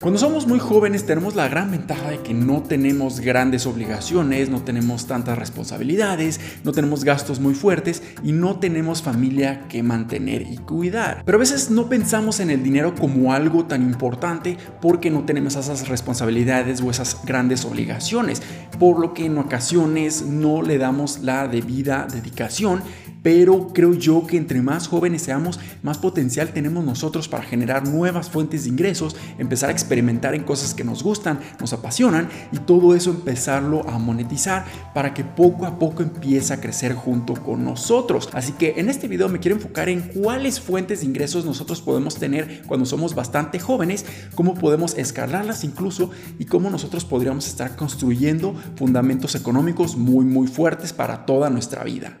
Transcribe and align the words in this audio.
Cuando 0.00 0.20
somos 0.20 0.46
muy 0.46 0.60
jóvenes 0.60 1.06
tenemos 1.06 1.34
la 1.34 1.48
gran 1.48 1.72
ventaja 1.72 2.10
de 2.10 2.22
que 2.22 2.32
no 2.32 2.62
tenemos 2.62 3.18
grandes 3.18 3.66
obligaciones, 3.66 4.48
no 4.48 4.62
tenemos 4.62 5.08
tantas 5.08 5.36
responsabilidades, 5.36 6.38
no 6.62 6.70
tenemos 6.70 7.02
gastos 7.02 7.40
muy 7.40 7.52
fuertes 7.54 8.04
y 8.22 8.30
no 8.30 8.60
tenemos 8.60 9.02
familia 9.02 9.66
que 9.68 9.82
mantener 9.82 10.42
y 10.42 10.58
cuidar. 10.58 11.24
Pero 11.24 11.34
a 11.34 11.40
veces 11.40 11.72
no 11.72 11.88
pensamos 11.88 12.38
en 12.38 12.50
el 12.50 12.62
dinero 12.62 12.94
como 12.94 13.32
algo 13.32 13.64
tan 13.64 13.82
importante 13.82 14.56
porque 14.80 15.10
no 15.10 15.24
tenemos 15.24 15.56
esas 15.56 15.88
responsabilidades 15.88 16.80
o 16.80 16.92
esas 16.92 17.24
grandes 17.24 17.64
obligaciones, 17.64 18.40
por 18.78 19.00
lo 19.00 19.14
que 19.14 19.26
en 19.26 19.36
ocasiones 19.36 20.22
no 20.22 20.62
le 20.62 20.78
damos 20.78 21.24
la 21.24 21.48
debida 21.48 22.06
dedicación 22.08 22.84
pero 23.22 23.68
creo 23.68 23.94
yo 23.94 24.26
que 24.26 24.36
entre 24.36 24.62
más 24.62 24.88
jóvenes 24.88 25.22
seamos, 25.22 25.60
más 25.82 25.98
potencial 25.98 26.52
tenemos 26.52 26.84
nosotros 26.84 27.28
para 27.28 27.44
generar 27.44 27.86
nuevas 27.86 28.30
fuentes 28.30 28.64
de 28.64 28.70
ingresos, 28.70 29.16
empezar 29.38 29.70
a 29.70 29.72
experimentar 29.72 30.34
en 30.34 30.44
cosas 30.44 30.74
que 30.74 30.84
nos 30.84 31.02
gustan, 31.02 31.40
nos 31.60 31.72
apasionan 31.72 32.28
y 32.52 32.58
todo 32.58 32.94
eso 32.94 33.10
empezarlo 33.10 33.88
a 33.88 33.98
monetizar 33.98 34.64
para 34.94 35.14
que 35.14 35.24
poco 35.24 35.66
a 35.66 35.78
poco 35.78 36.02
empiece 36.02 36.52
a 36.52 36.60
crecer 36.60 36.94
junto 36.94 37.34
con 37.34 37.64
nosotros. 37.64 38.28
Así 38.32 38.52
que 38.52 38.74
en 38.76 38.88
este 38.88 39.08
video 39.08 39.28
me 39.28 39.40
quiero 39.40 39.56
enfocar 39.56 39.88
en 39.88 40.00
cuáles 40.00 40.60
fuentes 40.60 41.00
de 41.00 41.06
ingresos 41.06 41.44
nosotros 41.44 41.80
podemos 41.80 42.16
tener 42.16 42.62
cuando 42.66 42.86
somos 42.86 43.14
bastante 43.14 43.58
jóvenes, 43.58 44.04
cómo 44.34 44.54
podemos 44.54 44.96
escalarlas 44.96 45.64
incluso 45.64 46.10
y 46.38 46.44
cómo 46.44 46.70
nosotros 46.70 47.04
podríamos 47.04 47.46
estar 47.46 47.76
construyendo 47.76 48.54
fundamentos 48.76 49.34
económicos 49.34 49.96
muy 49.96 50.24
muy 50.24 50.46
fuertes 50.46 50.92
para 50.92 51.26
toda 51.26 51.50
nuestra 51.50 51.84
vida. 51.84 52.20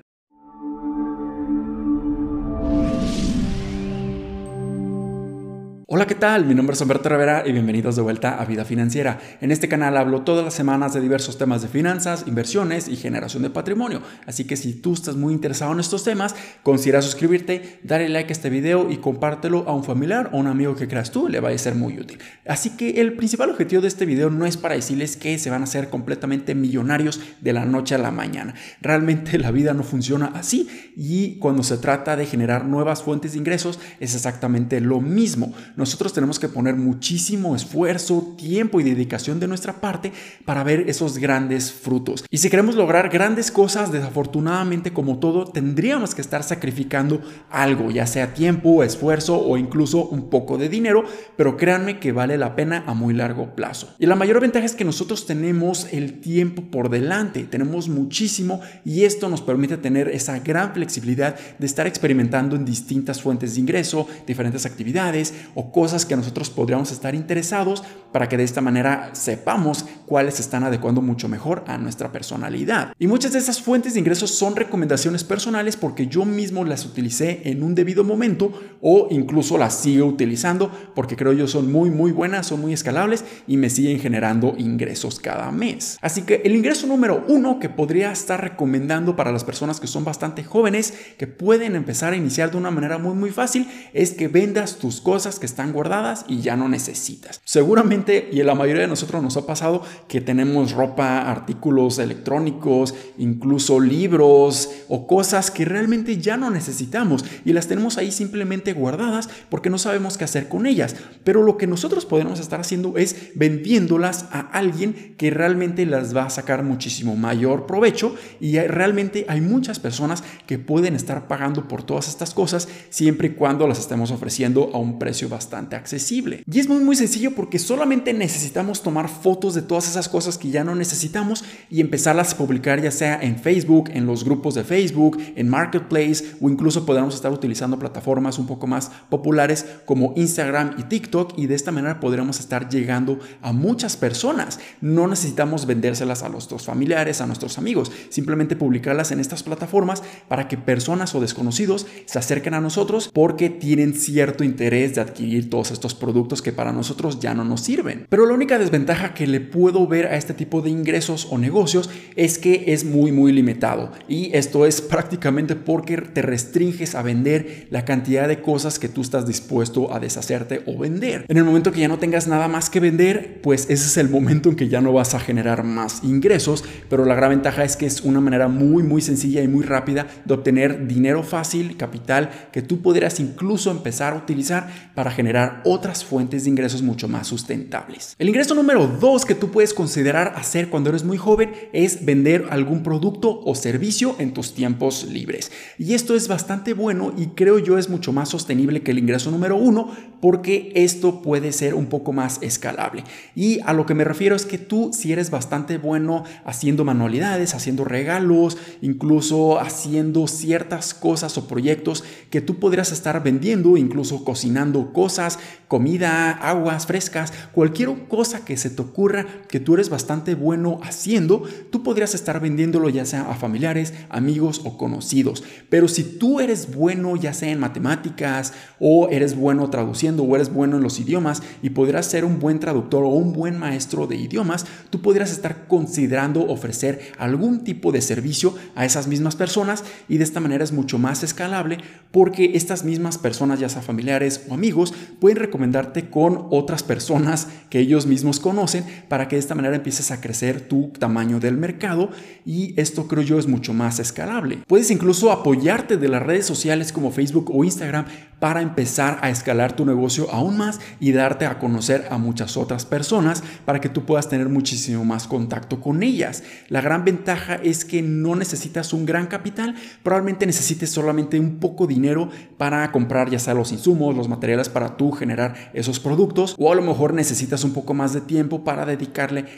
Hola, 5.90 6.06
¿qué 6.06 6.14
tal? 6.14 6.44
Mi 6.44 6.54
nombre 6.54 6.74
es 6.74 6.80
Humberto 6.82 7.08
Rivera 7.08 7.44
y 7.46 7.52
bienvenidos 7.52 7.96
de 7.96 8.02
vuelta 8.02 8.38
a 8.38 8.44
Vida 8.44 8.66
Financiera. 8.66 9.18
En 9.40 9.50
este 9.50 9.68
canal 9.68 9.96
hablo 9.96 10.20
todas 10.20 10.44
las 10.44 10.52
semanas 10.52 10.92
de 10.92 11.00
diversos 11.00 11.38
temas 11.38 11.62
de 11.62 11.68
finanzas, 11.68 12.24
inversiones 12.26 12.88
y 12.88 12.96
generación 12.96 13.42
de 13.42 13.48
patrimonio. 13.48 14.02
Así 14.26 14.44
que 14.44 14.56
si 14.56 14.74
tú 14.74 14.92
estás 14.92 15.16
muy 15.16 15.32
interesado 15.32 15.72
en 15.72 15.80
estos 15.80 16.04
temas, 16.04 16.34
considera 16.62 17.00
suscribirte, 17.00 17.80
darle 17.84 18.10
like 18.10 18.28
a 18.28 18.32
este 18.32 18.50
video 18.50 18.90
y 18.90 18.98
compártelo 18.98 19.66
a 19.66 19.72
un 19.72 19.82
familiar 19.82 20.28
o 20.34 20.36
un 20.36 20.46
amigo 20.46 20.76
que 20.76 20.88
creas 20.88 21.10
tú, 21.10 21.26
le 21.26 21.40
va 21.40 21.48
a 21.48 21.56
ser 21.56 21.74
muy 21.74 21.98
útil. 21.98 22.18
Así 22.46 22.76
que 22.76 23.00
el 23.00 23.14
principal 23.14 23.48
objetivo 23.48 23.80
de 23.80 23.88
este 23.88 24.04
video 24.04 24.28
no 24.28 24.44
es 24.44 24.58
para 24.58 24.74
decirles 24.74 25.16
que 25.16 25.38
se 25.38 25.48
van 25.48 25.62
a 25.62 25.64
hacer 25.64 25.88
completamente 25.88 26.54
millonarios 26.54 27.18
de 27.40 27.54
la 27.54 27.64
noche 27.64 27.94
a 27.94 27.98
la 27.98 28.10
mañana. 28.10 28.52
Realmente 28.82 29.38
la 29.38 29.52
vida 29.52 29.72
no 29.72 29.84
funciona 29.84 30.32
así 30.34 30.68
y 30.96 31.38
cuando 31.38 31.62
se 31.62 31.78
trata 31.78 32.14
de 32.14 32.26
generar 32.26 32.66
nuevas 32.66 33.02
fuentes 33.02 33.32
de 33.32 33.38
ingresos 33.38 33.80
es 34.00 34.14
exactamente 34.14 34.82
lo 34.82 35.00
mismo 35.00 35.54
nosotros 35.78 36.12
tenemos 36.12 36.40
que 36.40 36.48
poner 36.48 36.74
muchísimo 36.74 37.54
esfuerzo, 37.54 38.34
tiempo 38.36 38.80
y 38.80 38.82
dedicación 38.82 39.38
de 39.38 39.46
nuestra 39.46 39.80
parte 39.80 40.12
para 40.44 40.64
ver 40.64 40.90
esos 40.90 41.18
grandes 41.18 41.70
frutos. 41.72 42.24
Y 42.30 42.38
si 42.38 42.50
queremos 42.50 42.74
lograr 42.74 43.10
grandes 43.10 43.52
cosas, 43.52 43.92
desafortunadamente 43.92 44.92
como 44.92 45.20
todo, 45.20 45.44
tendríamos 45.44 46.16
que 46.16 46.20
estar 46.20 46.42
sacrificando 46.42 47.22
algo, 47.48 47.92
ya 47.92 48.08
sea 48.08 48.34
tiempo, 48.34 48.82
esfuerzo 48.82 49.40
o 49.40 49.56
incluso 49.56 50.08
un 50.08 50.30
poco 50.30 50.58
de 50.58 50.68
dinero, 50.68 51.04
pero 51.36 51.56
créanme 51.56 52.00
que 52.00 52.10
vale 52.10 52.36
la 52.38 52.56
pena 52.56 52.82
a 52.88 52.92
muy 52.94 53.14
largo 53.14 53.54
plazo. 53.54 53.94
Y 54.00 54.06
la 54.06 54.16
mayor 54.16 54.40
ventaja 54.40 54.66
es 54.66 54.74
que 54.74 54.84
nosotros 54.84 55.26
tenemos 55.26 55.86
el 55.92 56.18
tiempo 56.18 56.62
por 56.72 56.90
delante, 56.90 57.44
tenemos 57.44 57.88
muchísimo 57.88 58.60
y 58.84 59.04
esto 59.04 59.28
nos 59.28 59.42
permite 59.42 59.76
tener 59.76 60.08
esa 60.08 60.40
gran 60.40 60.74
flexibilidad 60.74 61.36
de 61.56 61.66
estar 61.66 61.86
experimentando 61.86 62.56
en 62.56 62.64
distintas 62.64 63.22
fuentes 63.22 63.54
de 63.54 63.60
ingreso, 63.60 64.08
diferentes 64.26 64.66
actividades 64.66 65.34
cosas 65.72 66.04
que 66.04 66.16
nosotros 66.16 66.50
podríamos 66.50 66.90
estar 66.90 67.14
interesados 67.14 67.82
para 68.12 68.28
que 68.28 68.36
de 68.36 68.44
esta 68.44 68.60
manera 68.60 69.10
sepamos 69.12 69.84
cuáles 70.08 70.40
están 70.40 70.64
adecuando 70.64 71.02
mucho 71.02 71.28
mejor 71.28 71.64
a 71.66 71.76
nuestra 71.76 72.10
personalidad. 72.10 72.94
Y 72.98 73.06
muchas 73.06 73.34
de 73.34 73.38
esas 73.38 73.60
fuentes 73.60 73.92
de 73.92 74.00
ingresos 74.00 74.30
son 74.30 74.56
recomendaciones 74.56 75.22
personales 75.22 75.76
porque 75.76 76.06
yo 76.06 76.24
mismo 76.24 76.64
las 76.64 76.86
utilicé 76.86 77.42
en 77.44 77.62
un 77.62 77.74
debido 77.74 78.04
momento 78.04 78.50
o 78.80 79.08
incluso 79.10 79.58
las 79.58 79.74
sigo 79.74 80.06
utilizando 80.06 80.72
porque 80.94 81.14
creo 81.14 81.34
yo 81.34 81.46
son 81.46 81.70
muy 81.70 81.90
muy 81.90 82.10
buenas, 82.10 82.46
son 82.46 82.62
muy 82.62 82.72
escalables 82.72 83.22
y 83.46 83.58
me 83.58 83.68
siguen 83.68 84.00
generando 84.00 84.54
ingresos 84.56 85.20
cada 85.20 85.52
mes. 85.52 85.98
Así 86.00 86.22
que 86.22 86.40
el 86.42 86.56
ingreso 86.56 86.86
número 86.86 87.24
uno 87.28 87.58
que 87.58 87.68
podría 87.68 88.10
estar 88.10 88.40
recomendando 88.40 89.14
para 89.14 89.30
las 89.30 89.44
personas 89.44 89.78
que 89.78 89.86
son 89.86 90.04
bastante 90.04 90.42
jóvenes, 90.42 90.94
que 91.18 91.26
pueden 91.26 91.76
empezar 91.76 92.14
a 92.14 92.16
iniciar 92.16 92.50
de 92.50 92.56
una 92.56 92.70
manera 92.70 92.96
muy 92.96 93.14
muy 93.14 93.30
fácil, 93.30 93.68
es 93.92 94.12
que 94.12 94.28
vendas 94.28 94.78
tus 94.78 95.02
cosas 95.02 95.38
que 95.38 95.46
están 95.46 95.72
guardadas 95.72 96.24
y 96.28 96.40
ya 96.40 96.56
no 96.56 96.66
necesitas. 96.68 97.42
Seguramente, 97.44 98.30
y 98.32 98.40
a 98.40 98.44
la 98.44 98.54
mayoría 98.54 98.82
de 98.82 98.88
nosotros 98.88 99.22
nos 99.22 99.36
ha 99.36 99.44
pasado 99.44 99.82
que 100.06 100.20
tenemos 100.20 100.72
ropa, 100.72 101.30
artículos 101.30 101.98
electrónicos, 101.98 102.94
incluso 103.18 103.80
libros 103.80 104.70
o 104.88 105.06
cosas 105.06 105.50
que 105.50 105.64
realmente 105.64 106.18
ya 106.18 106.36
no 106.36 106.50
necesitamos 106.50 107.24
y 107.44 107.52
las 107.52 107.66
tenemos 107.66 107.98
ahí 107.98 108.12
simplemente 108.12 108.72
guardadas 108.72 109.28
porque 109.48 109.70
no 109.70 109.78
sabemos 109.78 110.16
qué 110.16 110.24
hacer 110.24 110.48
con 110.48 110.66
ellas. 110.66 110.96
Pero 111.24 111.42
lo 111.42 111.56
que 111.56 111.66
nosotros 111.66 112.06
podemos 112.06 112.40
estar 112.40 112.60
haciendo 112.60 112.96
es 112.96 113.30
vendiéndolas 113.34 114.26
a 114.30 114.40
alguien 114.40 115.14
que 115.16 115.30
realmente 115.30 115.86
las 115.86 116.16
va 116.16 116.26
a 116.26 116.30
sacar 116.30 116.62
muchísimo 116.62 117.16
mayor 117.16 117.66
provecho 117.66 118.14
y 118.40 118.58
realmente 118.58 119.26
hay 119.28 119.40
muchas 119.40 119.78
personas 119.78 120.22
que 120.46 120.58
pueden 120.58 120.94
estar 120.94 121.28
pagando 121.28 121.68
por 121.68 121.82
todas 121.82 122.08
estas 122.08 122.34
cosas 122.34 122.68
siempre 122.90 123.28
y 123.28 123.32
cuando 123.32 123.66
las 123.66 123.78
estemos 123.78 124.10
ofreciendo 124.10 124.70
a 124.72 124.78
un 124.78 124.98
precio 124.98 125.28
bastante 125.28 125.76
accesible. 125.76 126.42
Y 126.50 126.60
es 126.60 126.68
muy 126.68 126.82
muy 126.84 126.96
sencillo 126.96 127.34
porque 127.34 127.58
solamente 127.58 128.12
necesitamos 128.12 128.82
tomar 128.82 129.08
fotos 129.08 129.54
de 129.54 129.62
todas 129.62 129.87
esas 129.90 130.08
cosas 130.08 130.38
que 130.38 130.50
ya 130.50 130.64
no 130.64 130.74
necesitamos 130.74 131.44
y 131.70 131.80
empezarlas 131.80 132.32
a 132.32 132.36
publicar 132.36 132.80
ya 132.80 132.90
sea 132.90 133.18
en 133.20 133.38
Facebook, 133.38 133.90
en 133.92 134.06
los 134.06 134.24
grupos 134.24 134.54
de 134.54 134.64
Facebook, 134.64 135.18
en 135.36 135.48
Marketplace 135.48 136.36
o 136.40 136.48
incluso 136.48 136.86
podemos 136.86 137.14
estar 137.14 137.32
utilizando 137.32 137.78
plataformas 137.78 138.38
un 138.38 138.46
poco 138.46 138.66
más 138.66 138.90
populares 139.08 139.66
como 139.84 140.12
Instagram 140.16 140.74
y 140.78 140.84
TikTok 140.84 141.38
y 141.38 141.46
de 141.46 141.54
esta 141.54 141.72
manera 141.72 142.00
podremos 142.00 142.40
estar 142.40 142.68
llegando 142.68 143.18
a 143.42 143.52
muchas 143.52 143.96
personas. 143.96 144.60
No 144.80 145.06
necesitamos 145.06 145.66
vendérselas 145.66 146.22
a 146.22 146.28
nuestros 146.28 146.64
familiares, 146.64 147.20
a 147.20 147.26
nuestros 147.26 147.58
amigos, 147.58 147.90
simplemente 148.10 148.56
publicarlas 148.56 149.12
en 149.12 149.20
estas 149.20 149.42
plataformas 149.42 150.02
para 150.28 150.48
que 150.48 150.58
personas 150.58 151.14
o 151.14 151.20
desconocidos 151.20 151.86
se 152.06 152.18
acerquen 152.18 152.54
a 152.54 152.60
nosotros 152.60 153.10
porque 153.12 153.50
tienen 153.50 153.94
cierto 153.94 154.44
interés 154.44 154.94
de 154.94 155.00
adquirir 155.00 155.50
todos 155.50 155.70
estos 155.70 155.94
productos 155.94 156.42
que 156.42 156.52
para 156.52 156.72
nosotros 156.72 157.20
ya 157.20 157.34
no 157.34 157.44
nos 157.44 157.60
sirven. 157.60 158.06
Pero 158.08 158.26
la 158.26 158.34
única 158.34 158.58
desventaja 158.58 159.14
que 159.14 159.26
le 159.26 159.40
puedo 159.40 159.77
ver 159.86 160.06
a 160.06 160.16
este 160.16 160.34
tipo 160.34 160.62
de 160.62 160.70
ingresos 160.70 161.28
o 161.30 161.38
negocios 161.38 161.90
es 162.16 162.38
que 162.38 162.64
es 162.68 162.84
muy 162.84 163.12
muy 163.12 163.32
limitado 163.32 163.92
y 164.08 164.34
esto 164.34 164.66
es 164.66 164.80
prácticamente 164.80 165.56
porque 165.56 165.96
te 165.98 166.22
restringes 166.22 166.94
a 166.94 167.02
vender 167.02 167.66
la 167.70 167.84
cantidad 167.84 168.28
de 168.28 168.40
cosas 168.40 168.78
que 168.78 168.88
tú 168.88 169.02
estás 169.02 169.26
dispuesto 169.26 169.92
a 169.92 170.00
deshacerte 170.00 170.62
o 170.66 170.78
vender. 170.78 171.24
En 171.28 171.36
el 171.36 171.44
momento 171.44 171.72
que 171.72 171.80
ya 171.80 171.88
no 171.88 171.98
tengas 171.98 172.26
nada 172.26 172.48
más 172.48 172.70
que 172.70 172.80
vender, 172.80 173.40
pues 173.42 173.64
ese 173.64 173.86
es 173.86 173.96
el 173.96 174.08
momento 174.08 174.48
en 174.48 174.56
que 174.56 174.68
ya 174.68 174.80
no 174.80 174.92
vas 174.92 175.14
a 175.14 175.20
generar 175.20 175.64
más 175.64 176.02
ingresos, 176.02 176.64
pero 176.88 177.04
la 177.04 177.14
gran 177.14 177.30
ventaja 177.30 177.64
es 177.64 177.76
que 177.76 177.86
es 177.86 178.00
una 178.00 178.20
manera 178.20 178.48
muy 178.48 178.82
muy 178.82 179.02
sencilla 179.02 179.42
y 179.42 179.48
muy 179.48 179.64
rápida 179.64 180.06
de 180.24 180.34
obtener 180.34 180.86
dinero 180.86 181.22
fácil, 181.22 181.76
capital 181.76 182.30
que 182.52 182.62
tú 182.62 182.80
podrías 182.82 183.20
incluso 183.20 183.70
empezar 183.70 184.14
a 184.14 184.16
utilizar 184.16 184.92
para 184.94 185.10
generar 185.10 185.62
otras 185.64 186.04
fuentes 186.04 186.44
de 186.44 186.50
ingresos 186.50 186.82
mucho 186.82 187.08
más 187.08 187.26
sustentables. 187.26 188.14
El 188.18 188.28
ingreso 188.28 188.54
número 188.54 188.86
dos 188.86 189.24
que 189.24 189.34
tú 189.34 189.50
puedes 189.50 189.67
considerar 189.74 190.34
hacer 190.36 190.68
cuando 190.70 190.90
eres 190.90 191.04
muy 191.04 191.16
joven 191.16 191.52
es 191.72 192.04
vender 192.04 192.46
algún 192.50 192.82
producto 192.82 193.40
o 193.44 193.54
servicio 193.54 194.16
en 194.18 194.32
tus 194.32 194.54
tiempos 194.54 195.04
libres. 195.04 195.50
Y 195.78 195.94
esto 195.94 196.14
es 196.14 196.28
bastante 196.28 196.74
bueno 196.74 197.12
y 197.16 197.28
creo 197.28 197.58
yo 197.58 197.78
es 197.78 197.88
mucho 197.88 198.12
más 198.12 198.28
sostenible 198.28 198.82
que 198.82 198.90
el 198.90 198.98
ingreso 198.98 199.30
número 199.30 199.56
uno 199.56 199.90
porque 200.20 200.72
esto 200.74 201.22
puede 201.22 201.52
ser 201.52 201.74
un 201.74 201.86
poco 201.86 202.12
más 202.12 202.38
escalable. 202.42 203.04
Y 203.34 203.60
a 203.60 203.72
lo 203.72 203.86
que 203.86 203.94
me 203.94 204.04
refiero 204.04 204.34
es 204.36 204.46
que 204.46 204.58
tú 204.58 204.90
si 204.92 205.12
eres 205.12 205.30
bastante 205.30 205.78
bueno 205.78 206.24
haciendo 206.44 206.84
manualidades, 206.84 207.54
haciendo 207.54 207.84
regalos, 207.84 208.56
incluso 208.82 209.60
haciendo 209.60 210.26
ciertas 210.26 210.94
cosas 210.94 211.38
o 211.38 211.48
proyectos 211.48 212.04
que 212.30 212.40
tú 212.40 212.58
podrías 212.58 212.92
estar 212.92 213.22
vendiendo, 213.22 213.76
incluso 213.76 214.24
cocinando 214.24 214.92
cosas, 214.92 215.38
comida, 215.68 216.30
aguas 216.30 216.86
frescas, 216.86 217.32
cualquier 217.52 217.88
cosa 218.08 218.44
que 218.44 218.56
se 218.56 218.70
te 218.70 218.82
ocurra 218.82 219.26
que 219.48 219.57
tú 219.60 219.74
eres 219.74 219.90
bastante 219.90 220.34
bueno 220.34 220.80
haciendo, 220.82 221.42
tú 221.70 221.82
podrías 221.82 222.14
estar 222.14 222.40
vendiéndolo 222.40 222.88
ya 222.88 223.04
sea 223.04 223.30
a 223.30 223.34
familiares, 223.34 223.94
amigos 224.08 224.62
o 224.64 224.76
conocidos. 224.76 225.44
Pero 225.68 225.88
si 225.88 226.04
tú 226.04 226.40
eres 226.40 226.74
bueno 226.74 227.16
ya 227.16 227.32
sea 227.32 227.50
en 227.50 227.60
matemáticas 227.60 228.52
o 228.78 229.08
eres 229.10 229.36
bueno 229.36 229.68
traduciendo 229.70 230.22
o 230.22 230.34
eres 230.34 230.52
bueno 230.52 230.76
en 230.76 230.82
los 230.82 231.00
idiomas 231.00 231.42
y 231.62 231.70
podrás 231.70 232.06
ser 232.06 232.24
un 232.24 232.38
buen 232.38 232.60
traductor 232.60 233.04
o 233.04 233.08
un 233.08 233.32
buen 233.32 233.58
maestro 233.58 234.06
de 234.06 234.16
idiomas, 234.16 234.66
tú 234.90 235.00
podrías 235.00 235.30
estar 235.30 235.66
considerando 235.66 236.46
ofrecer 236.46 237.12
algún 237.18 237.64
tipo 237.64 237.92
de 237.92 238.02
servicio 238.02 238.54
a 238.74 238.84
esas 238.84 239.06
mismas 239.06 239.36
personas 239.36 239.84
y 240.08 240.18
de 240.18 240.24
esta 240.24 240.40
manera 240.40 240.64
es 240.64 240.72
mucho 240.72 240.98
más 240.98 241.22
escalable 241.22 241.78
porque 242.10 242.52
estas 242.54 242.84
mismas 242.84 243.18
personas, 243.18 243.60
ya 243.60 243.68
sea 243.68 243.82
familiares 243.82 244.46
o 244.48 244.54
amigos, 244.54 244.94
pueden 245.20 245.38
recomendarte 245.38 246.10
con 246.10 246.46
otras 246.50 246.82
personas 246.82 247.48
que 247.70 247.80
ellos 247.80 248.06
mismos 248.06 248.40
conocen 248.40 248.84
para 249.08 249.28
que 249.28 249.37
de 249.38 249.40
esta 249.40 249.54
manera 249.54 249.76
empieces 249.76 250.10
a 250.10 250.20
crecer 250.20 250.60
tu 250.62 250.88
tamaño 250.98 251.38
del 251.38 251.56
mercado 251.56 252.10
y 252.44 252.78
esto 252.80 253.06
creo 253.06 253.22
yo 253.22 253.38
es 253.38 253.46
mucho 253.46 253.72
más 253.72 254.00
escalable. 254.00 254.58
Puedes 254.66 254.90
incluso 254.90 255.30
apoyarte 255.30 255.96
de 255.96 256.08
las 256.08 256.22
redes 256.22 256.44
sociales 256.44 256.92
como 256.92 257.12
Facebook 257.12 257.50
o 257.54 257.64
Instagram 257.64 258.06
para 258.40 258.62
empezar 258.62 259.18
a 259.22 259.30
escalar 259.30 259.74
tu 259.74 259.84
negocio 259.84 260.28
aún 260.30 260.56
más 260.56 260.80
y 261.00 261.12
darte 261.12 261.46
a 261.46 261.58
conocer 261.58 262.06
a 262.10 262.18
muchas 262.18 262.56
otras 262.56 262.84
personas 262.84 263.42
para 263.64 263.80
que 263.80 263.88
tú 263.88 264.04
puedas 264.04 264.28
tener 264.28 264.48
muchísimo 264.48 265.04
más 265.04 265.26
contacto 265.26 265.80
con 265.80 266.02
ellas. 266.02 266.42
La 266.68 266.80
gran 266.80 267.04
ventaja 267.04 267.56
es 267.56 267.84
que 267.84 268.02
no 268.02 268.36
necesitas 268.36 268.92
un 268.92 269.06
gran 269.06 269.26
capital, 269.26 269.74
probablemente 270.02 270.46
necesites 270.46 270.90
solamente 270.90 271.38
un 271.38 271.58
poco 271.58 271.86
de 271.86 271.94
dinero 271.94 272.30
para 272.56 272.90
comprar 272.92 273.30
ya 273.30 273.38
sea 273.38 273.54
los 273.54 273.72
insumos, 273.72 274.16
los 274.16 274.28
materiales 274.28 274.68
para 274.68 274.96
tú 274.96 275.10
generar 275.10 275.70
esos 275.74 276.00
productos 276.00 276.54
o 276.58 276.72
a 276.72 276.74
lo 276.74 276.82
mejor 276.82 277.14
necesitas 277.14 277.64
un 277.64 277.72
poco 277.72 277.94
más 277.94 278.12
de 278.12 278.20
tiempo 278.20 278.64
para 278.64 278.86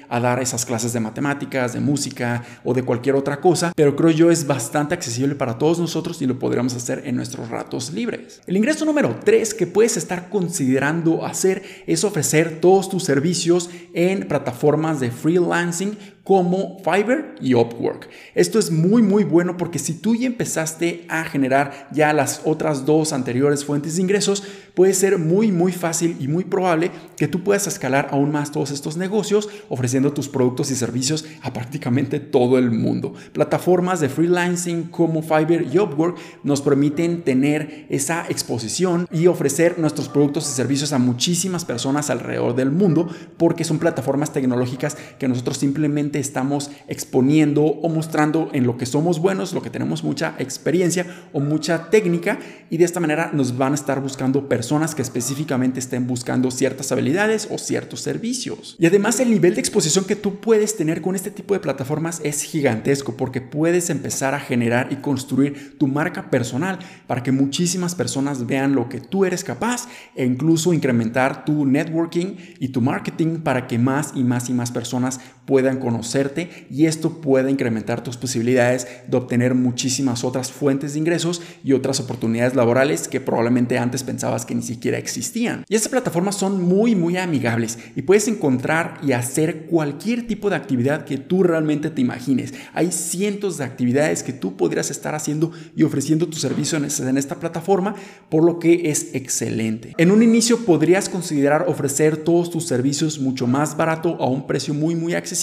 a 0.09 0.21
dar 0.21 0.41
esas 0.41 0.65
clases 0.65 0.93
de 0.93 1.01
matemáticas, 1.01 1.73
de 1.73 1.81
música 1.81 2.45
o 2.65 2.75
de 2.75 2.83
cualquier 2.83 3.15
otra 3.15 3.41
cosa, 3.41 3.73
pero 3.75 3.97
creo 3.97 4.11
yo 4.11 4.31
es 4.31 4.47
bastante 4.47 4.95
accesible 4.95 5.35
para 5.35 5.59
todos 5.59 5.79
nosotros 5.79 6.21
y 6.23 6.27
lo 6.27 6.39
podríamos 6.39 6.75
hacer 6.75 7.03
en 7.05 7.17
nuestros 7.17 7.49
ratos 7.49 7.93
libres. 7.93 8.41
El 8.47 8.57
ingreso 8.57 8.85
número 8.85 9.19
3 9.25 9.55
que 9.55 9.67
puedes 9.67 9.97
estar 9.97 10.29
considerando 10.29 11.25
hacer 11.25 11.63
es 11.87 12.05
ofrecer 12.05 12.61
todos 12.61 12.89
tus 12.89 13.05
servicios 13.05 13.71
en 13.95 14.29
plataformas 14.29 15.01
de 15.01 15.11
freelancing 15.11 15.97
como 16.31 16.79
Fiverr 16.85 17.35
y 17.41 17.55
Upwork. 17.55 18.09
Esto 18.35 18.59
es 18.59 18.71
muy 18.71 19.03
muy 19.03 19.25
bueno 19.25 19.57
porque 19.57 19.79
si 19.79 19.95
tú 19.95 20.15
ya 20.15 20.27
empezaste 20.27 21.05
a 21.09 21.25
generar 21.25 21.89
ya 21.93 22.13
las 22.13 22.43
otras 22.45 22.87
dos 22.87 23.13
anteriores 23.13 23.65
fuentes 23.65 23.97
de 23.97 24.03
ingresos, 24.03 24.45
puede 24.75 24.95
ser 24.95 25.19
muy 25.19 25.51
muy 25.53 25.73
fácil 25.73 26.17
y 26.21 26.29
muy 26.29 26.45
probable 26.45 26.91
que 27.17 27.29
tú 27.29 27.43
puedas 27.43 27.67
escalar 27.67 28.09
aún 28.11 28.31
más 28.31 28.53
todos 28.53 28.71
estos 28.71 28.97
negocios 28.97 29.49
ofreciendo 29.69 30.13
tus 30.13 30.29
productos 30.29 30.71
y 30.71 30.77
servicios 30.77 31.25
a 31.43 31.53
prácticamente 31.53 32.21
todo 32.21 32.59
el 32.59 32.71
mundo. 32.71 33.13
Plataformas 33.33 34.01
de 34.01 34.09
freelancing 34.09 34.85
como 34.85 35.23
Fiverr 35.23 35.67
y 35.73 35.79
Upwork 35.79 36.17
nos 36.45 36.63
permiten 36.63 37.23
tener 37.23 37.87
esa 37.89 38.27
exposición 38.29 39.07
y 39.11 39.27
ofrecer 39.27 39.79
nuestros 39.79 40.09
productos 40.09 40.49
y 40.49 40.53
servicios 40.55 40.93
a 40.93 40.99
muchísimas 40.99 41.65
personas 41.65 42.11
alrededor 42.11 42.55
del 42.55 42.71
mundo 42.71 43.09
porque 43.37 43.65
son 43.65 43.79
plataformas 43.79 44.33
tecnológicas 44.33 44.97
que 45.19 45.29
nosotros 45.29 45.59
simplemente 45.59 46.19
estamos 46.19 46.71
exponiendo 46.89 47.65
o 47.65 47.89
mostrando 47.89 48.49
en 48.53 48.67
lo 48.67 48.77
que 48.77 48.87
somos 48.87 49.21
buenos, 49.21 49.53
lo 49.53 49.63
que 49.63 49.71
tenemos 49.71 50.05
mucha 50.05 50.35
experiencia 50.39 51.07
o 51.33 51.41
mucha 51.41 51.91
técnica 51.91 52.39
y 52.71 52.77
de 52.77 52.85
esta 52.85 53.01
manera 53.01 53.31
nos 53.33 53.57
van 53.57 53.73
a 53.73 53.75
estar 53.75 54.01
buscando 54.01 54.49
personas 54.49 54.60
que 54.95 55.03
específicamente 55.03 55.79
estén 55.79 56.07
buscando 56.07 56.51
ciertas 56.51 56.93
habilidades 56.93 57.49
o 57.51 57.59
ciertos 57.59 58.01
servicios. 58.01 58.77
Y 58.79 58.87
además 58.87 59.21
el 59.21 59.31
nivel 59.31 59.55
de 59.55 59.61
exposición 59.61 60.05
que 60.05 60.17
tú 60.17 60.41
puedes 60.41 60.77
tener 60.77 61.03
con 61.03 61.15
este 61.15 61.31
tipo 61.31 61.55
de 61.55 61.61
plataformas 61.61 62.21
es 62.25 62.43
gigantesco 62.43 63.17
porque 63.17 63.41
puedes 63.41 63.91
empezar 63.91 64.35
a 64.35 64.41
generar 64.41 64.89
y 64.93 64.97
construir 64.97 65.77
tu 65.79 65.87
marca 65.87 66.31
personal 66.31 66.79
para 67.07 67.23
que 67.23 67.33
muchísimas 67.33 67.95
personas 67.95 68.47
vean 68.47 68.75
lo 68.75 68.89
que 68.89 69.01
tú 69.01 69.25
eres 69.25 69.45
capaz 69.45 69.89
e 70.15 70.25
incluso 70.25 70.73
incrementar 70.73 71.45
tu 71.45 71.67
networking 71.67 72.37
y 72.59 72.69
tu 72.69 72.81
marketing 72.81 73.41
para 73.41 73.67
que 73.67 73.79
más 73.79 74.13
y 74.15 74.25
más 74.25 74.49
y 74.49 74.53
más 74.53 74.71
personas 74.71 75.21
puedan 75.51 75.81
conocer 75.81 76.21
y 76.71 76.87
esto 76.87 77.21
puede 77.21 77.51
incrementar 77.51 78.03
tus 78.03 78.17
posibilidades 78.17 78.87
de 79.09 79.17
obtener 79.17 79.55
muchísimas 79.55 80.25
otras 80.25 80.53
fuentes 80.53 80.93
de 80.93 80.99
ingresos 80.99 81.43
y 81.65 81.73
otras 81.73 82.01
oportunidades 82.01 82.55
laborales 82.55 83.09
que 83.09 83.21
probablemente 83.21 83.79
antes 83.79 84.03
pensabas 84.03 84.45
que 84.45 84.55
ni 84.55 84.63
siquiera 84.63 84.99
existían. 84.99 85.65
Y 85.69 85.75
estas 85.75 85.91
plataformas 85.91 86.37
son 86.37 86.63
muy 86.63 86.95
muy 86.95 87.17
amigables 87.17 87.79
y 87.97 88.03
puedes 88.03 88.29
encontrar 88.29 88.99
y 89.03 89.13
hacer 89.13 89.67
cualquier 89.67 90.27
tipo 90.27 90.51
de 90.51 90.57
actividad 90.57 91.05
que 91.05 91.19
tú 91.19 91.43
realmente 91.43 91.91
te 91.91 92.01
imagines. 92.01 92.55
Hay 92.73 92.93
cientos 92.93 93.59
de 93.59 93.65
actividades 93.65 94.23
que 94.23 94.33
tú 94.33 94.57
podrías 94.57 94.91
estar 94.91 95.15
haciendo 95.15 95.53
y 95.77 95.83
ofreciendo 95.83 96.29
tu 96.29 96.37
servicio 96.37 96.79
en 96.79 97.19
esta 97.19 97.37
plataforma, 97.37 97.95
por 98.29 98.45
lo 98.45 98.59
que 98.59 98.91
es 98.91 99.15
excelente. 99.15 99.95
En 99.99 100.11
un 100.11 100.23
inicio 100.23 100.65
podrías 100.65 101.09
considerar 101.09 101.65
ofrecer 101.69 102.19
todos 102.19 102.51
tus 102.51 102.67
servicios 102.67 103.19
mucho 103.19 103.47
más 103.47 103.77
barato 103.77 104.17
a 104.21 104.29
un 104.29 104.47
precio 104.47 104.75
muy 104.75 104.95
muy 104.95 105.15
accesible 105.15 105.40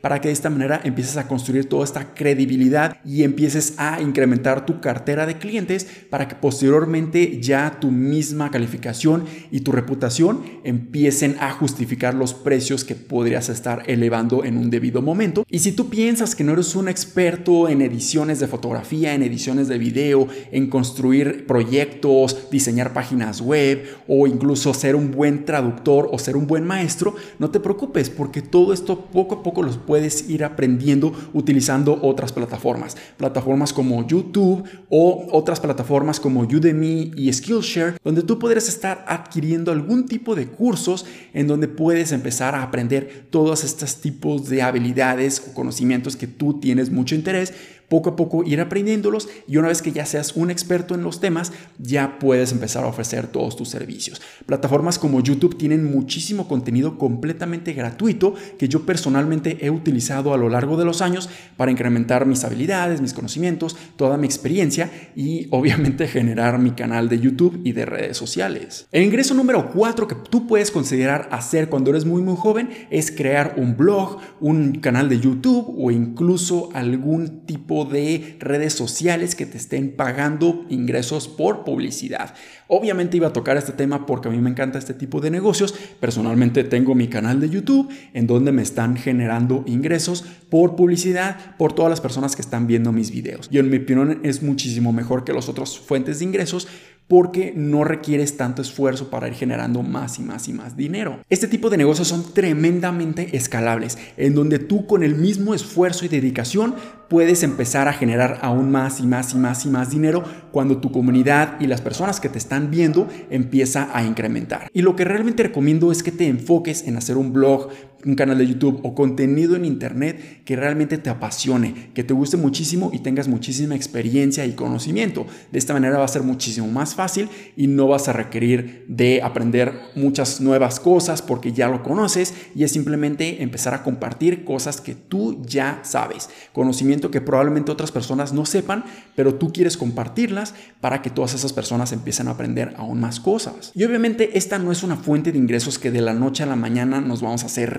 para 0.00 0.20
que 0.20 0.28
de 0.28 0.34
esta 0.34 0.50
manera 0.50 0.80
empieces 0.84 1.16
a 1.16 1.28
construir 1.28 1.68
toda 1.68 1.84
esta 1.84 2.14
credibilidad 2.14 2.96
y 3.04 3.22
empieces 3.22 3.74
a 3.76 4.00
incrementar 4.00 4.66
tu 4.66 4.80
cartera 4.80 5.26
de 5.26 5.38
clientes 5.38 5.86
para 6.10 6.28
que 6.28 6.34
posteriormente 6.34 7.40
ya 7.40 7.78
tu 7.80 7.90
misma 7.90 8.50
calificación 8.50 9.24
y 9.50 9.60
tu 9.60 9.72
reputación 9.72 10.42
empiecen 10.64 11.36
a 11.40 11.52
justificar 11.52 12.14
los 12.14 12.34
precios 12.34 12.84
que 12.84 12.94
podrías 12.94 13.48
estar 13.48 13.82
elevando 13.86 14.44
en 14.44 14.56
un 14.56 14.70
debido 14.70 15.02
momento. 15.02 15.44
Y 15.48 15.58
si 15.58 15.72
tú 15.72 15.90
piensas 15.90 16.34
que 16.34 16.44
no 16.44 16.52
eres 16.52 16.74
un 16.74 16.88
experto 16.88 17.68
en 17.68 17.82
ediciones 17.82 18.40
de 18.40 18.46
fotografía, 18.46 19.14
en 19.14 19.22
ediciones 19.22 19.68
de 19.68 19.78
video, 19.78 20.28
en 20.52 20.68
construir 20.68 21.46
proyectos, 21.46 22.50
diseñar 22.50 22.92
páginas 22.92 23.40
web 23.40 23.84
o 24.08 24.26
incluso 24.26 24.72
ser 24.74 24.96
un 24.96 25.10
buen 25.10 25.44
traductor 25.44 26.08
o 26.12 26.18
ser 26.18 26.36
un 26.36 26.46
buen 26.46 26.64
maestro, 26.64 27.14
no 27.38 27.50
te 27.50 27.60
preocupes 27.60 28.10
porque 28.10 28.42
todo 28.42 28.72
esto 28.72 29.06
poco 29.06 29.33
a 29.34 29.42
poco 29.42 29.62
los 29.62 29.76
puedes 29.78 30.28
ir 30.28 30.44
aprendiendo 30.44 31.12
utilizando 31.32 31.98
otras 32.02 32.32
plataformas. 32.32 32.96
Plataformas 33.16 33.72
como 33.72 34.06
YouTube 34.06 34.64
o 34.88 35.28
otras 35.32 35.60
plataformas 35.60 36.20
como 36.20 36.40
Udemy 36.40 37.12
y 37.16 37.32
Skillshare, 37.32 37.96
donde 38.02 38.22
tú 38.22 38.38
podrás 38.38 38.68
estar 38.68 39.04
adquiriendo 39.08 39.72
algún 39.72 40.06
tipo 40.06 40.34
de 40.34 40.48
cursos 40.48 41.06
en 41.32 41.46
donde 41.46 41.68
puedes 41.68 42.12
empezar 42.12 42.54
a 42.54 42.62
aprender 42.62 43.26
todos 43.30 43.64
estos 43.64 44.00
tipos 44.00 44.48
de 44.48 44.62
habilidades 44.62 45.42
o 45.48 45.54
conocimientos 45.54 46.16
que 46.16 46.26
tú 46.26 46.60
tienes 46.60 46.90
mucho 46.90 47.14
interés 47.14 47.52
poco 47.88 48.10
a 48.10 48.16
poco 48.16 48.44
ir 48.44 48.60
aprendiéndolos 48.60 49.28
y 49.46 49.56
una 49.56 49.68
vez 49.68 49.82
que 49.82 49.92
ya 49.92 50.06
seas 50.06 50.36
un 50.36 50.50
experto 50.50 50.94
en 50.94 51.02
los 51.02 51.20
temas, 51.20 51.52
ya 51.78 52.18
puedes 52.18 52.52
empezar 52.52 52.84
a 52.84 52.88
ofrecer 52.88 53.26
todos 53.26 53.56
tus 53.56 53.68
servicios. 53.68 54.20
Plataformas 54.46 54.98
como 54.98 55.20
YouTube 55.20 55.56
tienen 55.56 55.84
muchísimo 55.84 56.48
contenido 56.48 56.98
completamente 56.98 57.72
gratuito 57.72 58.34
que 58.58 58.68
yo 58.68 58.84
personalmente 58.86 59.13
he 59.60 59.70
utilizado 59.70 60.34
a 60.34 60.38
lo 60.38 60.48
largo 60.48 60.76
de 60.76 60.84
los 60.84 61.02
años 61.02 61.28
para 61.56 61.70
incrementar 61.70 62.26
mis 62.26 62.44
habilidades, 62.44 63.00
mis 63.00 63.12
conocimientos, 63.12 63.76
toda 63.96 64.16
mi 64.16 64.26
experiencia 64.26 64.90
y 65.14 65.48
obviamente 65.50 66.08
generar 66.08 66.58
mi 66.58 66.72
canal 66.72 67.08
de 67.08 67.20
YouTube 67.20 67.60
y 67.64 67.72
de 67.72 67.86
redes 67.86 68.16
sociales. 68.16 68.86
El 68.92 69.02
ingreso 69.02 69.34
número 69.34 69.70
4 69.72 70.08
que 70.08 70.14
tú 70.14 70.46
puedes 70.46 70.70
considerar 70.70 71.28
hacer 71.30 71.68
cuando 71.68 71.90
eres 71.90 72.04
muy 72.04 72.22
muy 72.22 72.36
joven 72.36 72.70
es 72.90 73.10
crear 73.10 73.54
un 73.56 73.76
blog, 73.76 74.18
un 74.40 74.80
canal 74.80 75.08
de 75.08 75.20
YouTube 75.20 75.74
o 75.78 75.90
incluso 75.90 76.70
algún 76.74 77.46
tipo 77.46 77.84
de 77.84 78.36
redes 78.40 78.72
sociales 78.72 79.34
que 79.34 79.46
te 79.46 79.58
estén 79.58 79.96
pagando 79.96 80.64
ingresos 80.68 81.28
por 81.28 81.64
publicidad. 81.64 82.34
Obviamente 82.76 83.16
iba 83.16 83.28
a 83.28 83.32
tocar 83.32 83.56
este 83.56 83.70
tema 83.70 84.04
porque 84.04 84.26
a 84.26 84.32
mí 84.32 84.38
me 84.38 84.50
encanta 84.50 84.80
este 84.80 84.94
tipo 84.94 85.20
de 85.20 85.30
negocios. 85.30 85.72
Personalmente 86.00 86.64
tengo 86.64 86.96
mi 86.96 87.06
canal 87.06 87.38
de 87.38 87.48
YouTube 87.48 87.88
en 88.14 88.26
donde 88.26 88.50
me 88.50 88.62
están 88.62 88.96
generando 88.96 89.62
ingresos 89.66 90.24
por 90.50 90.74
publicidad 90.74 91.56
por 91.56 91.72
todas 91.72 91.88
las 91.88 92.00
personas 92.00 92.34
que 92.34 92.42
están 92.42 92.66
viendo 92.66 92.90
mis 92.90 93.12
videos. 93.12 93.48
Y 93.52 93.58
en 93.58 93.70
mi 93.70 93.76
opinión 93.76 94.18
es 94.24 94.42
muchísimo 94.42 94.92
mejor 94.92 95.22
que 95.22 95.32
las 95.32 95.48
otras 95.48 95.78
fuentes 95.78 96.18
de 96.18 96.24
ingresos 96.24 96.66
porque 97.08 97.52
no 97.54 97.84
requieres 97.84 98.36
tanto 98.36 98.62
esfuerzo 98.62 99.10
para 99.10 99.28
ir 99.28 99.34
generando 99.34 99.82
más 99.82 100.18
y 100.18 100.22
más 100.22 100.48
y 100.48 100.52
más 100.52 100.76
dinero. 100.76 101.20
Este 101.28 101.48
tipo 101.48 101.70
de 101.70 101.76
negocios 101.76 102.08
son 102.08 102.32
tremendamente 102.32 103.36
escalables, 103.36 103.98
en 104.16 104.34
donde 104.34 104.58
tú 104.58 104.86
con 104.86 105.02
el 105.02 105.14
mismo 105.14 105.54
esfuerzo 105.54 106.04
y 106.04 106.08
dedicación 106.08 106.74
puedes 107.08 107.42
empezar 107.42 107.88
a 107.88 107.92
generar 107.92 108.38
aún 108.42 108.70
más 108.70 109.00
y 109.00 109.06
más 109.06 109.34
y 109.34 109.36
más 109.36 109.64
y 109.66 109.68
más 109.68 109.90
dinero 109.90 110.24
cuando 110.50 110.78
tu 110.78 110.90
comunidad 110.90 111.60
y 111.60 111.66
las 111.66 111.80
personas 111.80 112.20
que 112.20 112.28
te 112.28 112.38
están 112.38 112.70
viendo 112.70 113.08
empieza 113.30 113.90
a 113.92 114.02
incrementar. 114.04 114.68
Y 114.72 114.82
lo 114.82 114.96
que 114.96 115.04
realmente 115.04 115.42
recomiendo 115.42 115.92
es 115.92 116.02
que 116.02 116.12
te 116.12 116.26
enfoques 116.26 116.86
en 116.86 116.96
hacer 116.96 117.16
un 117.16 117.32
blog 117.32 117.68
un 118.04 118.14
canal 118.14 118.38
de 118.38 118.46
YouTube 118.46 118.80
o 118.82 118.94
contenido 118.94 119.56
en 119.56 119.64
Internet 119.64 120.42
que 120.44 120.56
realmente 120.56 120.98
te 120.98 121.10
apasione, 121.10 121.90
que 121.94 122.04
te 122.04 122.14
guste 122.14 122.36
muchísimo 122.36 122.90
y 122.92 122.98
tengas 123.00 123.28
muchísima 123.28 123.74
experiencia 123.74 124.44
y 124.46 124.52
conocimiento. 124.52 125.26
De 125.52 125.58
esta 125.58 125.72
manera 125.72 125.98
va 125.98 126.04
a 126.04 126.08
ser 126.08 126.22
muchísimo 126.22 126.66
más 126.68 126.94
fácil 126.94 127.28
y 127.56 127.66
no 127.66 127.88
vas 127.88 128.08
a 128.08 128.12
requerir 128.12 128.84
de 128.88 129.22
aprender 129.22 129.72
muchas 129.94 130.40
nuevas 130.40 130.80
cosas 130.80 131.22
porque 131.22 131.52
ya 131.52 131.68
lo 131.68 131.82
conoces 131.82 132.34
y 132.54 132.64
es 132.64 132.72
simplemente 132.72 133.42
empezar 133.42 133.74
a 133.74 133.82
compartir 133.82 134.44
cosas 134.44 134.80
que 134.80 134.94
tú 134.94 135.42
ya 135.46 135.80
sabes. 135.82 136.28
Conocimiento 136.52 137.10
que 137.10 137.20
probablemente 137.20 137.72
otras 137.72 137.92
personas 137.92 138.32
no 138.32 138.46
sepan, 138.46 138.84
pero 139.14 139.34
tú 139.34 139.52
quieres 139.52 139.76
compartirlas 139.76 140.54
para 140.80 141.02
que 141.02 141.10
todas 141.10 141.34
esas 141.34 141.52
personas 141.52 141.92
empiecen 141.92 142.28
a 142.28 142.32
aprender 142.32 142.74
aún 142.76 143.00
más 143.00 143.20
cosas. 143.20 143.72
Y 143.74 143.84
obviamente 143.84 144.36
esta 144.38 144.58
no 144.58 144.72
es 144.72 144.82
una 144.82 144.96
fuente 144.96 145.32
de 145.32 145.38
ingresos 145.38 145.78
que 145.78 145.90
de 145.90 146.00
la 146.00 146.14
noche 146.14 146.42
a 146.42 146.46
la 146.46 146.56
mañana 146.56 147.00
nos 147.00 147.22
vamos 147.22 147.42
a 147.42 147.46
hacer 147.46 147.70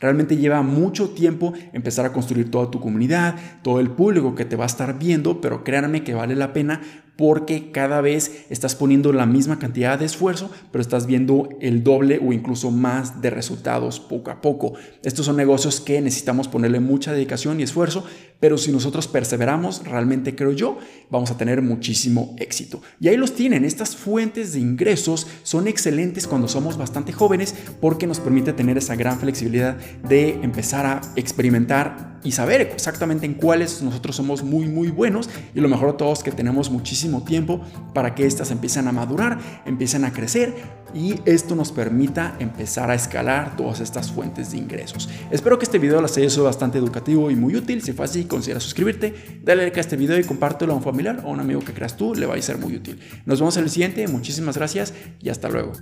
Realmente 0.00 0.36
lleva 0.36 0.62
mucho 0.62 1.10
tiempo 1.10 1.52
empezar 1.72 2.06
a 2.06 2.12
construir 2.12 2.50
toda 2.50 2.70
tu 2.70 2.80
comunidad, 2.80 3.36
todo 3.62 3.80
el 3.80 3.90
público 3.90 4.34
que 4.34 4.44
te 4.44 4.56
va 4.56 4.64
a 4.64 4.66
estar 4.66 4.98
viendo, 4.98 5.40
pero 5.40 5.64
créanme 5.64 6.04
que 6.04 6.14
vale 6.14 6.34
la 6.36 6.52
pena 6.52 6.80
porque 7.16 7.70
cada 7.72 8.00
vez 8.00 8.46
estás 8.48 8.74
poniendo 8.74 9.12
la 9.12 9.26
misma 9.26 9.58
cantidad 9.58 9.98
de 9.98 10.06
esfuerzo, 10.06 10.50
pero 10.70 10.80
estás 10.80 11.06
viendo 11.06 11.48
el 11.60 11.84
doble 11.84 12.18
o 12.24 12.32
incluso 12.32 12.70
más 12.70 13.20
de 13.20 13.30
resultados 13.30 14.00
poco 14.00 14.30
a 14.30 14.40
poco. 14.40 14.72
Estos 15.02 15.26
son 15.26 15.36
negocios 15.36 15.80
que 15.80 16.00
necesitamos 16.00 16.48
ponerle 16.48 16.80
mucha 16.80 17.12
dedicación 17.12 17.60
y 17.60 17.64
esfuerzo, 17.64 18.04
pero 18.42 18.58
si 18.58 18.72
nosotros 18.72 19.06
perseveramos, 19.06 19.84
realmente 19.84 20.34
creo 20.34 20.50
yo, 20.50 20.76
vamos 21.12 21.30
a 21.30 21.36
tener 21.36 21.62
muchísimo 21.62 22.34
éxito. 22.40 22.82
Y 22.98 23.06
ahí 23.06 23.16
los 23.16 23.36
tienen, 23.36 23.64
estas 23.64 23.94
fuentes 23.94 24.52
de 24.52 24.58
ingresos 24.58 25.28
son 25.44 25.68
excelentes 25.68 26.26
cuando 26.26 26.48
somos 26.48 26.76
bastante 26.76 27.12
jóvenes 27.12 27.54
porque 27.80 28.08
nos 28.08 28.18
permite 28.18 28.52
tener 28.52 28.76
esa 28.76 28.96
gran 28.96 29.20
flexibilidad 29.20 29.76
de 29.76 30.30
empezar 30.42 30.86
a 30.86 31.00
experimentar 31.14 32.18
y 32.24 32.32
saber 32.32 32.62
exactamente 32.62 33.26
en 33.26 33.34
cuáles 33.34 33.82
nosotros 33.82 34.16
somos 34.16 34.42
muy 34.42 34.68
muy 34.68 34.88
buenos 34.88 35.28
y 35.54 35.60
lo 35.60 35.68
mejor 35.68 35.92
de 35.92 35.98
todo 35.98 36.12
es 36.12 36.22
que 36.22 36.30
tenemos 36.30 36.70
muchísimo 36.70 37.24
tiempo 37.24 37.60
para 37.94 38.14
que 38.14 38.26
éstas 38.26 38.50
empiecen 38.50 38.86
a 38.88 38.92
madurar, 38.92 39.38
empiecen 39.66 40.04
a 40.04 40.12
crecer 40.12 40.54
y 40.94 41.20
esto 41.24 41.54
nos 41.54 41.72
permita 41.72 42.36
empezar 42.38 42.90
a 42.90 42.94
escalar 42.94 43.56
todas 43.56 43.80
estas 43.80 44.10
fuentes 44.10 44.52
de 44.52 44.58
ingresos. 44.58 45.08
Espero 45.30 45.58
que 45.58 45.64
este 45.64 45.78
video 45.78 46.00
les 46.00 46.16
haya 46.16 46.30
sido 46.30 46.44
bastante 46.44 46.78
educativo 46.78 47.30
y 47.30 47.36
muy 47.36 47.56
útil. 47.56 47.82
Si 47.82 47.92
fue 47.92 48.04
así, 48.04 48.24
considera 48.24 48.60
suscribirte, 48.60 49.40
dale 49.42 49.64
like 49.64 49.78
a 49.78 49.82
este 49.82 49.96
video 49.96 50.18
y 50.18 50.24
compártelo 50.24 50.72
a 50.72 50.76
un 50.76 50.82
familiar 50.82 51.20
o 51.24 51.28
a 51.28 51.30
un 51.30 51.40
amigo 51.40 51.60
que 51.60 51.72
creas 51.72 51.96
tú, 51.96 52.14
le 52.14 52.26
va 52.26 52.34
a 52.34 52.42
ser 52.42 52.58
muy 52.58 52.76
útil. 52.76 52.98
Nos 53.26 53.40
vemos 53.40 53.56
en 53.56 53.64
el 53.64 53.70
siguiente, 53.70 54.06
muchísimas 54.08 54.56
gracias 54.56 54.94
y 55.20 55.28
hasta 55.28 55.48
luego. 55.48 55.72